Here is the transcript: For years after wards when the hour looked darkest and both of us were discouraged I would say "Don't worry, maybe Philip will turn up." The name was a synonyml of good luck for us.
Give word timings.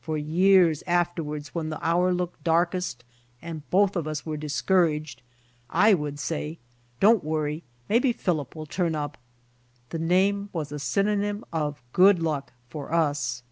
For 0.00 0.16
years 0.16 0.84
after 0.86 1.20
wards 1.24 1.48
when 1.52 1.68
the 1.68 1.84
hour 1.84 2.14
looked 2.14 2.44
darkest 2.44 3.02
and 3.42 3.68
both 3.70 3.96
of 3.96 4.06
us 4.06 4.24
were 4.24 4.36
discouraged 4.36 5.20
I 5.68 5.94
would 5.94 6.20
say 6.20 6.58
"Don't 7.00 7.24
worry, 7.24 7.64
maybe 7.88 8.12
Philip 8.12 8.54
will 8.54 8.66
turn 8.66 8.94
up." 8.94 9.18
The 9.90 9.98
name 9.98 10.48
was 10.52 10.70
a 10.70 10.76
synonyml 10.76 11.42
of 11.52 11.82
good 11.92 12.20
luck 12.22 12.52
for 12.68 12.94
us. 12.94 13.42